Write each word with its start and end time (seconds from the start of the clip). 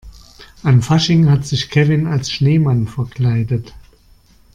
An 0.63 0.81
Fasching 0.81 1.29
hat 1.29 1.45
sich 1.45 1.69
Kevin 1.69 2.07
als 2.07 2.31
Schneemann 2.31 2.87
verkleidet. 2.87 3.71